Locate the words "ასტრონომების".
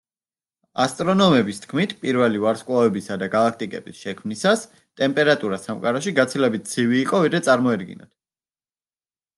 0.83-1.61